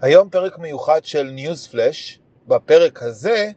[0.00, 2.20] היום פרק מיוחד של ניוז פלאש.
[2.48, 3.50] בפרק הזה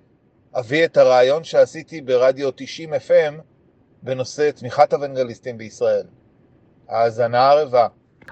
[0.54, 3.34] אביא את הריאיון שעשיתי ברדיו 90 FM
[4.04, 6.06] בנושא תמיכת אוונגליסטים בישראל.
[6.88, 7.88] האזנה ערבה.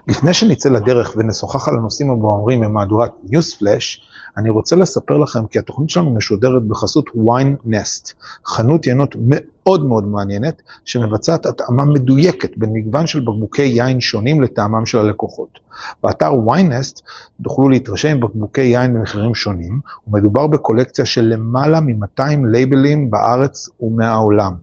[0.06, 5.90] לפני שנצא לדרך ונשוחח על הנושאים הבוערים ממהדורת ניוספלאש, אני רוצה לספר לכם כי התוכנית
[5.90, 8.12] שלנו משודרת בחסות wine nest,
[8.46, 14.86] חנות יינות מאוד מאוד מעניינת, שמבצעת התאמה מדויקת בין מגוון של בקבוקי יין שונים לטעמם
[14.86, 15.58] של הלקוחות.
[16.02, 17.02] באתר wine nest
[17.42, 24.54] תוכלו להתרשם עם בקבוקי יין במחירים שונים, ומדובר בקולקציה של למעלה מ-200 לייבלים בארץ ומהעולם.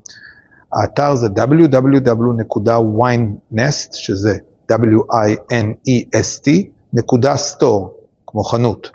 [0.74, 4.38] האתר זה www.winenest, שזה
[4.72, 6.50] W-I-N-E-S-T,
[6.94, 8.90] נקודה סטור, כמו חנות.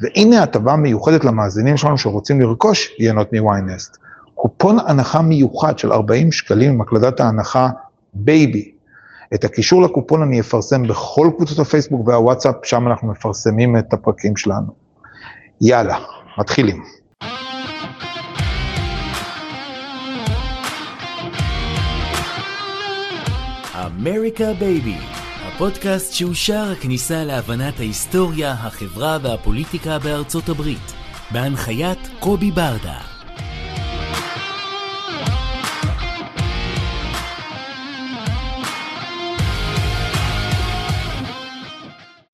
[0.00, 3.96] והנה הטבה מיוחדת למאזינים שלנו שרוצים לרכוש יינות מוויינסט.
[4.34, 7.68] קופון הנחה מיוחד של 40 שקלים עם הקלדת ההנחה
[8.14, 8.70] בייבי.
[9.34, 14.72] את הקישור לקופון אני אפרסם בכל קבוצות הפייסבוק והוואטסאפ, שם אנחנו מפרסמים את הפרקים שלנו.
[15.60, 15.98] יאללה,
[16.38, 16.82] מתחילים.
[24.00, 24.96] אמריקה בייבי,
[25.42, 30.92] הפודקאסט שהוא שער הכניסה להבנת ההיסטוריה, החברה והפוליטיקה בארצות הברית,
[31.30, 33.00] בהנחיית קובי ברדה.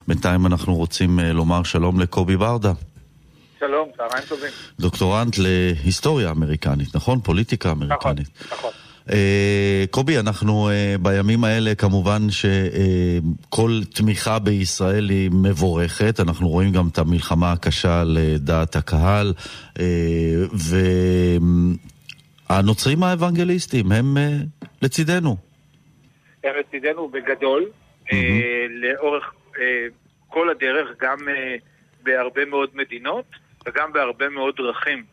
[0.08, 2.72] בינתיים אנחנו רוצים אה, לומר שלום לקובי ברדה.
[3.58, 4.50] שלום, צהריים טובים.
[4.80, 7.20] דוקטורנט להיסטוריה אמריקנית, נכון?
[7.20, 8.28] פוליטיקה אמריקנית.
[8.52, 8.89] נכון, נכון.
[9.12, 16.88] אה, קובי, אנחנו אה, בימים האלה כמובן שכל תמיכה בישראל היא מבורכת, אנחנו רואים גם
[16.92, 19.32] את המלחמה הקשה לדעת הקהל,
[22.50, 24.16] והנוצרים האוונגליסטים הם
[24.82, 25.36] לצידנו.
[26.44, 27.64] הם לצידנו בגדול,
[28.70, 29.32] לאורך
[30.28, 31.18] כל הדרך, גם
[32.02, 33.24] בהרבה מאוד מדינות
[33.66, 35.04] וגם בהרבה מאוד דרכים.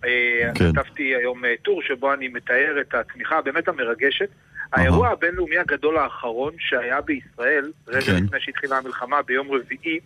[0.00, 0.72] כן.
[0.72, 4.28] כתבתי היום טור שבו אני מתאר את התמיכה הבאמת המרגשת.
[4.72, 8.24] האירוע הבינלאומי הגדול האחרון שהיה בישראל, רגע כן.
[8.24, 10.00] לפני שהתחילה המלחמה, ביום רביעי,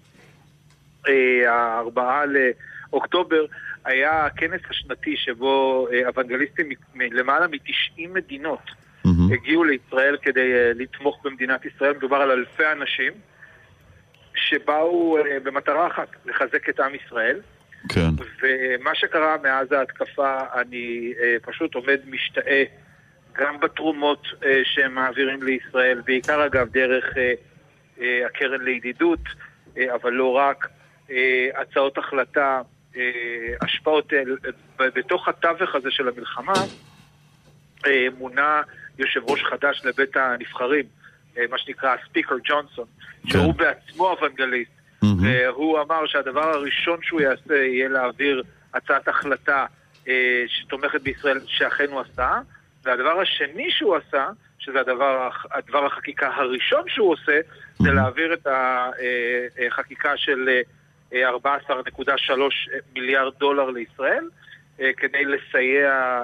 [1.46, 2.22] הארבעה
[2.90, 3.44] לאוקטובר,
[3.84, 8.70] היה הכנס השנתי שבו אוונגליסטים מלמעלה מ-90 מדינות
[9.06, 9.32] mm-hmm.
[9.32, 11.92] הגיעו לישראל כדי לתמוך במדינת ישראל.
[11.96, 13.12] מדובר על אלפי אנשים
[14.34, 17.40] שבאו במטרה אחת, לחזק את עם ישראל.
[17.88, 18.10] כן.
[18.42, 22.64] ומה שקרה מאז ההתקפה, אני אה, פשוט עומד משתאה
[23.32, 27.32] גם בתרומות אה, שהם מעבירים לישראל, בעיקר אגב דרך אה,
[28.00, 29.20] אה, הקרן לידידות,
[29.76, 30.68] אה, אבל לא רק,
[31.10, 32.62] אה, הצעות החלטה,
[32.96, 33.02] אה,
[33.60, 34.22] השפעות, אה,
[34.94, 36.52] בתוך התווך הזה של המלחמה,
[37.86, 38.62] אה, מונה
[38.98, 40.84] יושב ראש חדש לבית הנבחרים,
[41.38, 42.86] אה, מה שנקרא ספיקר ג'ונסון,
[43.22, 43.28] כן.
[43.28, 44.79] שהוא בעצמו אוונגליסט.
[45.02, 48.42] והוא אמר שהדבר הראשון שהוא יעשה יהיה להעביר
[48.74, 49.66] הצעת החלטה
[50.08, 52.40] אה, שתומכת בישראל, שאכן הוא עשה,
[52.84, 54.28] והדבר השני שהוא עשה,
[54.58, 57.40] שזה הדבר, הדבר החקיקה הראשון שהוא עושה,
[57.78, 58.46] זה להעביר את
[59.66, 60.48] החקיקה של
[61.12, 61.14] 14.3
[62.94, 64.24] מיליארד דולר לישראל,
[64.96, 66.22] כדי לסייע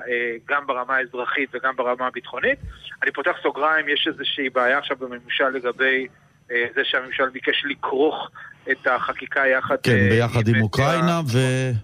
[0.49, 2.59] גם ברמה האזרחית וגם ברמה הביטחונית.
[3.03, 6.07] אני פותח סוגריים, יש איזושהי בעיה עכשיו בממשל לגבי
[6.49, 8.31] זה שהממשל ביקש לכרוך
[8.71, 9.77] את החקיקה יחד...
[9.83, 11.39] כן, ביחד עם, עם אוקראינה ו...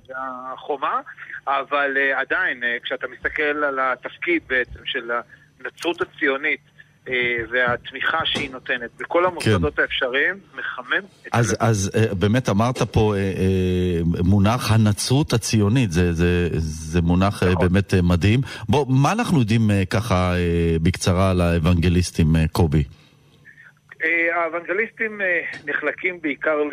[0.08, 1.00] והחומה,
[1.46, 5.10] אבל uh, עדיין, כשאתה מסתכל על התפקיד בעצם של
[5.60, 6.60] הנצרות הציונית,
[7.50, 9.82] והתמיכה שהיא נותנת בכל המוסדות כן.
[9.82, 11.28] האפשריים, מחמם את...
[11.32, 13.14] אז, אז uh, באמת אמרת פה
[14.04, 17.68] מונח הנצרות הציונית, זה, זה, זה מונח נכון.
[17.68, 18.40] באמת מדהים.
[18.68, 20.34] בוא, מה אנחנו יודעים ככה
[20.82, 22.84] בקצרה על האוונגליסטים, uh, קובי?
[24.32, 25.20] האוונגליסטים
[25.66, 26.72] נחלקים בעיקר ל...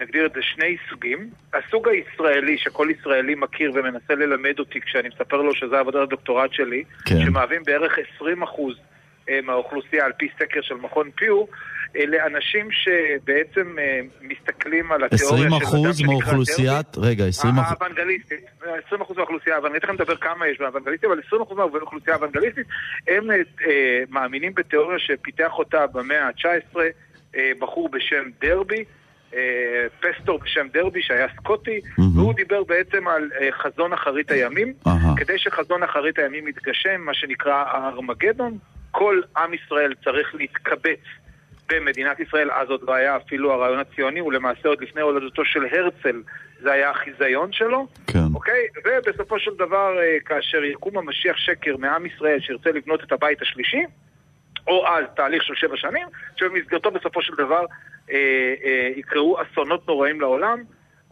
[0.00, 1.30] נגדיר את זה שני סוגים.
[1.54, 6.84] הסוג הישראלי, שכל ישראלי מכיר ומנסה ללמד אותי כשאני מספר לו שזה עבודת הדוקטורט שלי,
[7.04, 7.20] כן.
[7.24, 8.22] שמהווים בערך 20%
[9.42, 11.44] מהאוכלוסייה על פי סקר של מכון פיו,
[11.96, 13.76] אלה אנשים שבעצם
[14.20, 17.76] מסתכלים על התיאוריה 20 אחוז מאוכלוסיית, רגע, 20 אחוז...
[17.80, 18.44] האוונגליסטית,
[18.86, 22.66] 20 אחוז מהאוכלוסייה האוונגליסטית, תכף נדבר כמה יש באוונגליסטים, אבל 20 אחוז מהאוכלוסייה האוונגליסטית,
[23.08, 26.76] הם אה, מאמינים בתיאוריה שפיתח אותה במאה ה-19
[27.36, 28.84] אה, בחור בשם דרבי.
[29.34, 32.02] אה, פסטור בשם דרבי שהיה סקוטי, mm-hmm.
[32.14, 34.72] והוא דיבר בעצם על אה, חזון אחרית הימים.
[34.86, 34.90] Uh-huh.
[35.16, 38.58] כדי שחזון אחרית הימים יתגשם, מה שנקרא הארמגדון,
[39.00, 41.00] כל עם ישראל צריך להתקבץ
[41.68, 45.60] במדינת ישראל, אז עוד לא היה אפילו הרעיון הציוני, הוא למעשה עוד לפני הולדתו של
[45.72, 46.22] הרצל,
[46.62, 48.18] זה היה החיזיון שלו, כן.
[48.34, 48.66] אוקיי?
[48.84, 53.84] ובסופו של דבר, כאשר יקום המשיח שקר מעם ישראל שירצה לבנות את הבית השלישי,
[54.66, 56.06] או אז תהליך של שבע שנים,
[56.36, 57.64] שבמסגרתו בסופו של דבר
[58.10, 60.62] אה, אה, יקראו אסונות נוראים לעולם,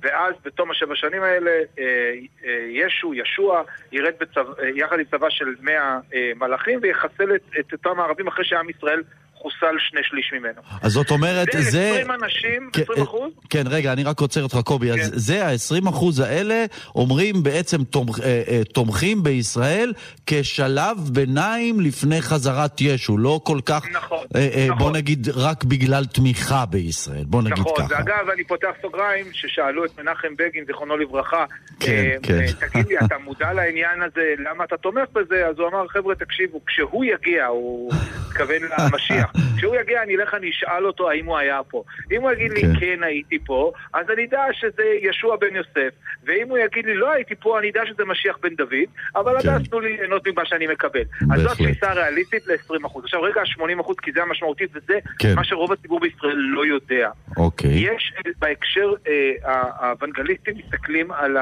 [0.03, 2.13] ואז בתום השבע שנים האלה אה,
[2.45, 3.63] אה, ישו, ישוע,
[3.93, 8.27] ירד בצבא, אה, יחד עם צבא של מאה אה, מלאכים ויחסל את, את אותם הערבים
[8.27, 9.03] אחרי שעם ישראל
[9.43, 10.61] חוסל שני שליש ממנו.
[10.83, 11.91] אז זאת אומרת, זה זה...
[11.91, 13.33] 20 אנשים, כן, 20 אחוז?
[13.51, 14.91] כן, רגע, אני רק עוצר אותך, קובי.
[14.91, 15.19] אז כן.
[15.19, 16.65] זה ה-20 אחוז האלה
[16.95, 19.93] אומרים בעצם תומכ, אה, אה, תומכים בישראל
[20.27, 24.79] כשלב ביניים לפני חזרת ישו, לא כל כך, נכון, אה, אה, נכון.
[24.79, 27.25] בוא נגיד, רק בגלל תמיכה בישראל.
[27.27, 27.95] בוא נגיד נכון, ככה.
[27.95, 31.45] ואגב, אני פותח סוגריים, ששאלו את מנחם בגין, זיכרונו לברכה,
[31.81, 32.41] כן, אה, כן.
[32.41, 35.47] אה, תגיד לי, אתה מודע לעניין הזה, למה אתה תומך בזה?
[35.47, 37.93] אז הוא אמר, חבר'ה, תקשיבו, כשהוא יגיע, הוא
[38.29, 41.83] מתכוון למשיח, כשהוא יגיע, אני אלך, אני אשאל אותו האם הוא היה פה.
[42.13, 42.81] אם הוא יגיד לי, כן.
[42.81, 45.95] כן, הייתי פה, אז אני אדע שזה ישוע בן יוסף,
[46.25, 49.43] ואם הוא יגיד לי, לא הייתי פה, אני אדע שזה משיח בן דוד, אבל עד
[49.43, 49.49] כן.
[49.49, 51.03] אז תנו לי ליהנות ממה שאני מקבל.
[51.33, 51.51] אז זו.
[51.51, 52.99] התפיסה הריאליסטית ל-20%.
[53.03, 55.35] עכשיו, רגע, ה-80%, כי זה המשמעותית, וזה כן.
[55.35, 57.11] מה שרוב הציבור בישראל לא יודע.
[57.37, 57.71] אוקיי.
[57.71, 61.37] יש אה, בהקשר, אה, האוונגליסטים מסתכלים על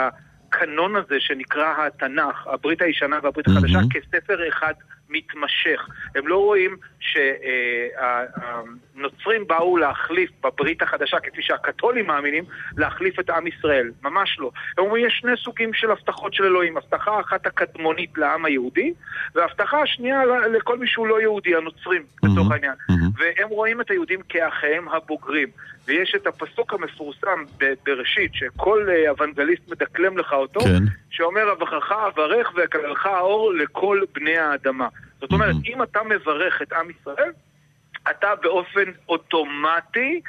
[0.57, 3.89] הקנון הזה שנקרא התנ"ך, הברית הישנה והברית החדשה, מהמם.
[3.89, 4.75] כספר אחד
[5.11, 5.89] מתמשך.
[6.15, 6.77] הם לא רואים
[8.95, 12.45] שהנוצרים באו להחליף בברית החדשה, כפי שהקתולים מאמינים,
[12.77, 13.91] להחליף את עם ישראל.
[14.03, 14.51] ממש לא.
[14.79, 16.77] הם אומרים, יש שני סוגים של הבטחות של אלוהים.
[16.77, 18.93] הבטחה אחת הקדמונית לעם היהודי,
[19.35, 20.25] והבטחה השנייה
[20.57, 22.75] לכל מי שהוא לא יהודי, הנוצרים, לצורך מהמם, העניין.
[22.89, 23.06] מהמם.
[23.17, 25.49] והם רואים את היהודים כאחיהם הבוגרים.
[25.87, 27.45] ויש את הפסוק המפורסם
[27.87, 30.83] בראשית, שכל אה, אוונגליסט מדקלם לך אותו, כן.
[31.11, 34.89] שאומר, אברכך אברך ויקללך האור לכל בני האדמה.
[35.21, 35.63] זאת אומרת, מהמם.
[35.67, 37.31] אם אתה מברך את עם ישראל,
[38.11, 40.21] אתה באופן אוטומטי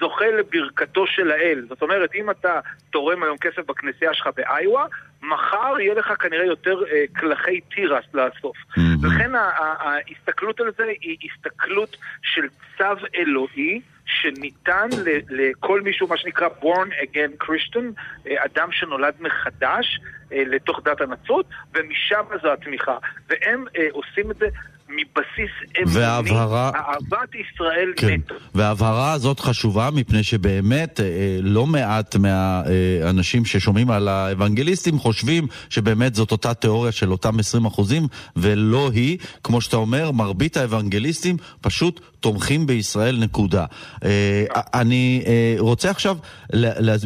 [0.00, 1.66] זוכה לברכתו של האל.
[1.68, 2.60] זאת אומרת, אם אתה
[2.90, 4.86] תורם היום כסף בכנסייה שלך באיווה,
[5.22, 8.56] מחר יהיה לך כנראה יותר אה, קלחי תירס לאסוף.
[8.76, 9.04] מהמם.
[9.04, 12.48] לכן ההסתכלות על זה היא הסתכלות של
[12.78, 14.88] צו אלוהי שניתן
[15.30, 20.00] לכל מישהו, מה שנקרא born again Christian, אה, אדם שנולד מחדש
[20.32, 22.96] אה, לתוך דת הנצרות, ומשם זו התמיכה.
[23.28, 24.46] והם אה, עושים את זה
[24.88, 25.50] מבסיס
[25.82, 28.34] אמוני, וההבהרה- אהבת ישראל כן, נטו.
[28.54, 31.06] וההבהרה הזאת חשובה מפני שבאמת אה,
[31.42, 38.06] לא מעט מהאנשים ששומעים על האוונגליסטים חושבים שבאמת זאת אותה תיאוריה של אותם 20 אחוזים
[38.36, 39.18] ולא היא.
[39.44, 43.64] כמו שאתה אומר, מרבית האוונגליסטים פשוט תומכים בישראל, נקודה.
[44.04, 44.44] אה,
[44.74, 46.16] אני אה, רוצה עכשיו,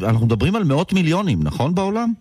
[0.02, 2.12] אנחנו מדברים על מאות מיליונים, נכון בעולם?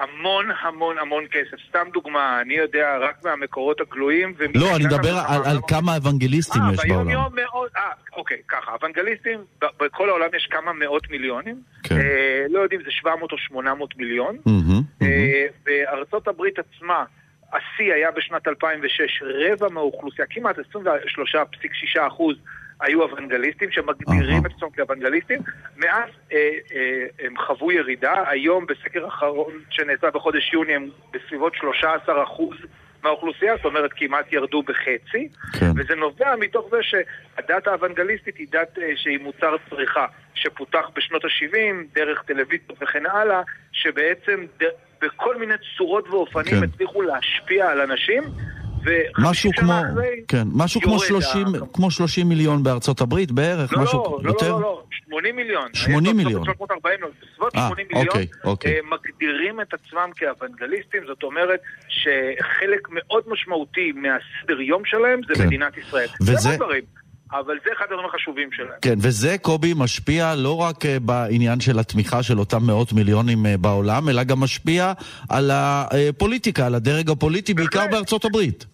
[0.00, 1.56] המון המון המון כסף.
[1.68, 4.34] סתם דוגמה, אני יודע רק מהמקורות הגלויים.
[4.54, 7.10] לא, אני מדבר על, על לא- כמה אוונגליסטים אה, יש ביום בעולם.
[7.10, 7.82] יום מאוד, אה,
[8.16, 9.38] אוקיי, ככה, אוונגליסטים,
[9.80, 11.94] בכל העולם יש כמה מאות מיליונים, כן.
[11.94, 14.36] אה, לא יודעים, זה 700 או 800 מיליון.
[14.46, 14.82] מהמם, מהמם.
[15.02, 17.04] אה, בארצות הברית עצמה,
[17.52, 22.36] השיא היה בשנת 2006, רבע מהאוכלוסייה, כמעט 23.6 אחוז
[22.80, 24.46] היו אוונגליסטים שמגדירים.
[24.46, 25.40] את עצמם כאוונגליסטים.
[25.76, 32.22] מאז אה, אה, הם חוו ירידה, היום בסקר האחרון שנעשה בחודש יוני הם בסביבות 13
[32.22, 32.56] אחוז
[33.02, 35.28] מהאוכלוסייה, זאת אומרת כמעט ירדו בחצי,
[35.58, 35.70] כן.
[35.76, 41.94] וזה נובע מתוך זה שהדת האוונגליסטית היא דת אה, שהיא מוצר צריכה, שפותח בשנות ה-70
[41.94, 43.42] דרך טלוויזיות וכן הלאה,
[43.72, 44.64] שבעצם ד...
[45.02, 46.62] בכל מיני צורות ואופנים כן.
[46.62, 48.22] הצליחו להשפיע על אנשים,
[49.18, 53.72] משהו כמו, אחרי כן, משהו כמו יורד 30, ה- כמו 30 מיליון בארצות הברית בערך,
[53.72, 54.48] לא, משהו לא, יותר?
[54.52, 55.68] לא, לא, לא, 80 מיליון.
[55.74, 56.44] 80 מיליון.
[56.44, 58.06] 340, בסביבות אה, 80 מיליון.
[58.08, 58.72] אוקיי, אוקיי.
[58.74, 65.46] אה, מגדירים את עצמם כאוונגליסטים, זאת אומרת שחלק מאוד משמעותי מהסדר יום שלהם זה כן.
[65.46, 66.08] מדינת ישראל.
[66.20, 66.56] וזה-
[67.32, 68.78] אבל זה אחד הדברים החשובים שלהם.
[68.82, 73.56] כן, וזה, קובי, משפיע לא רק אה, בעניין של התמיכה של אותם מאות מיליונים אה,
[73.56, 74.92] בעולם, אלא גם משפיע
[75.28, 77.86] על הפוליטיקה, על הדרג הפוליטי, בעיקר.
[77.90, 78.66] בארצות הברית.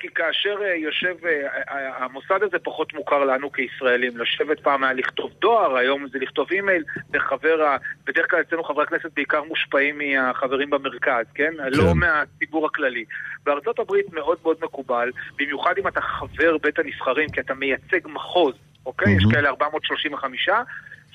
[0.00, 4.18] כי כאשר אה, יושב, אה, אה, המוסד הזה פחות מוכר לנו כישראלים.
[4.18, 7.76] לשבת פעם היה לכתוב דואר, היום זה לכתוב אימייל, וחבר, ה-
[8.06, 11.52] בדרך כלל אצלנו חברי הכנסת בעיקר מושפעים מהחברים במרכז, כן?
[11.72, 13.04] לא מהציבור הכללי.
[13.44, 18.54] בארצות הברית מאוד מאוד מקובל, במיוחד אם אתה חבר בית הנבחרים, כי אתה מייצג מחוז,
[18.86, 19.12] אוקיי?
[19.12, 19.34] יש מהמם.
[19.34, 20.48] כאלה 435,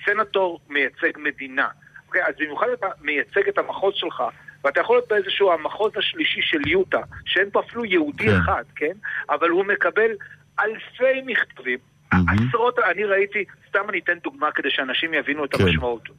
[0.06, 1.68] סנטור מייצג מדינה.
[2.08, 4.24] אוקיי, אז במיוחד אתה מייצג את המחוז שלך,
[4.64, 8.36] ואתה יכול להיות באיזשהו המחוז השלישי של יוטה, שאין פה אפילו יהודי כן.
[8.44, 8.94] אחד, כן?
[9.30, 10.12] אבל הוא מקבל
[10.60, 11.80] אלפי מכתבים,
[12.14, 12.48] מהמם.
[12.50, 15.64] עשרות, אני ראיתי, סתם אני אתן דוגמה כדי שאנשים יבינו את כן.
[15.64, 16.10] המשמעות.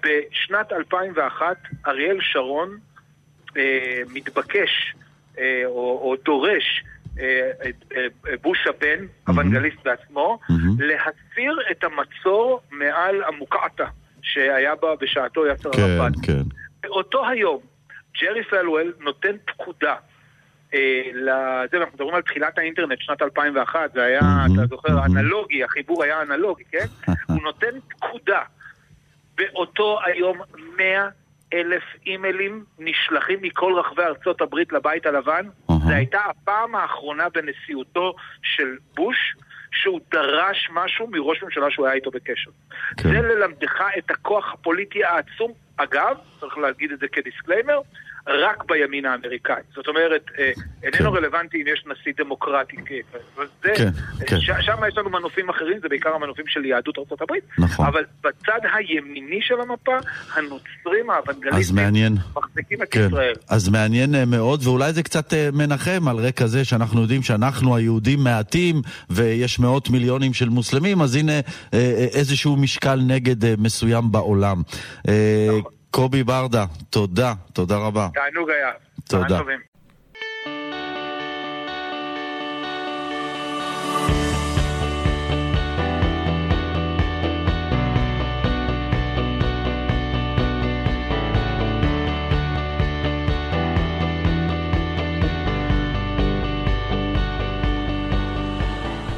[0.00, 1.56] בשנת 2001,
[1.86, 2.78] אריאל שרון
[3.56, 4.94] אה, מתבקש,
[5.38, 6.84] אה, או, או דורש,
[7.18, 7.50] אה,
[7.96, 8.06] אה,
[8.42, 10.38] בוש הבן, אוונגליסט בעצמו.
[10.78, 13.84] להסיר את המצור מעל המוקעתה
[14.22, 16.12] שהיה בה בשעתו יאסר כן, ערפאת.
[16.22, 16.42] כן.
[16.80, 17.60] באותו היום,
[18.20, 19.94] ג'רי פלוול נותן פקודה
[21.14, 24.20] לזה, אנחנו מדברים על תחילת האינטרנט, שנת 2001, זה היה,
[24.54, 26.86] אתה זוכר, אנלוגי, החיבור היה אנלוגי, כן?
[27.28, 28.42] הוא נותן פקודה.
[29.34, 30.38] באותו היום
[30.76, 31.08] 100
[31.54, 35.46] אלף אימיילים נשלחים מכל רחבי ארצות הברית לבית הלבן.
[35.68, 39.34] זו הייתה הפעם האחרונה בנשיאותו של בוש.
[39.72, 42.50] שהוא דרש משהו מראש ממשלה שהוא היה איתו בקשר.
[42.96, 43.08] כן.
[43.08, 45.52] זה ללמדך את הכוח הפוליטי העצום.
[45.82, 47.80] אגב, צריך להגיד את זה כדיסקליימר,
[48.26, 49.62] רק בימין האמריקאי.
[49.74, 51.16] זאת אומרת, אה, איננו כן.
[51.16, 52.76] רלוונטי אם יש נשיא דמוקרטי.
[53.62, 53.90] זה, כן,
[54.26, 54.40] כן.
[54.40, 57.34] שם יש לנו מנופים אחרים, זה בעיקר המנופים של יהדות ארה"ב.
[57.58, 57.86] נכון.
[57.86, 59.96] אבל בצד הימיני של המפה,
[60.34, 63.06] הנוצרים האוונגליסטים מחזיקים את כן.
[63.06, 63.34] ישראל.
[63.48, 67.76] אז מעניין אה, מאוד, ואולי זה קצת אה, מנחם על רקע זה שאנחנו יודעים שאנחנו
[67.76, 71.32] היהודים מעטים, ויש מאות מיליונים של מוסלמים, אז הנה
[72.12, 74.62] איזשהו משקל נגד מסוים בעולם.
[75.04, 75.79] נכון.
[75.90, 78.08] קובי ברדה, תודה, תודה רבה.
[78.14, 78.70] תענוג היה.
[79.08, 79.40] תודה.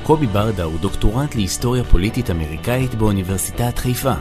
[0.02, 4.14] קובי ברדה הוא דוקטורנט להיסטוריה פוליטית אמריקאית באוניברסיטת חיפה.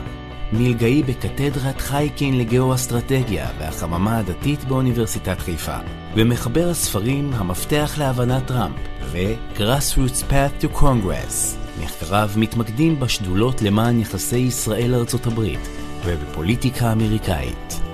[0.52, 5.76] מלגאי בקתדרת חייקין לגאו-אסטרטגיה והחממה הדתית באוניברסיטת חיפה,
[6.14, 11.56] ומחבר הספרים המפתח להבנת טראמפ ו-Grassroots Path to Congress.
[11.82, 15.68] מחקריו מתמקדים בשדולות למען יחסי ישראל-ארצות הברית
[16.04, 17.91] ובפוליטיקה אמריקאית.